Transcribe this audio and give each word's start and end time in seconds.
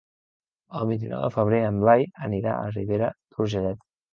El 0.79 0.87
vint-i-nou 0.91 1.21
de 1.25 1.29
febrer 1.35 1.61
en 1.67 1.77
Blai 1.85 2.09
anirà 2.29 2.57
a 2.65 2.75
Ribera 2.75 3.15
d'Urgellet. 3.15 3.89